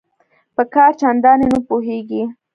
په 0.55 0.63
کار 0.73 0.91
چنداني 0.99 1.47
نه 1.53 1.59
پوهیږي 1.67 2.23